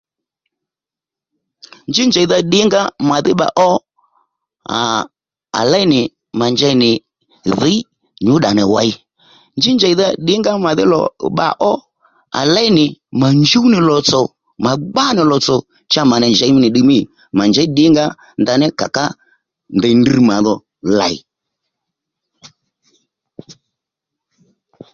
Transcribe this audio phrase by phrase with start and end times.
[1.89, 3.69] Njí njèydha ddìnga màdhí bba ó
[4.77, 5.01] aa
[5.59, 5.99] à léy nì
[6.39, 6.89] mà njey nì
[7.59, 7.77] dhǐy
[8.25, 8.91] nyú ddà nì wěy
[9.57, 10.99] njí njèydha ddìnga ó màdhí lò
[11.33, 11.73] bba ó
[12.39, 12.85] à léy nì
[13.19, 14.21] mà njúw nì lò tsò
[14.63, 15.55] mà gbá nì lòtsò
[15.91, 16.99] cha mà nì njèy nì ddiy mî
[17.37, 18.05] mà njěy ddìngǎ
[18.41, 19.05] ndaní kà ká
[19.77, 20.55] ndèy ndrr màdho
[20.99, 21.15] lèy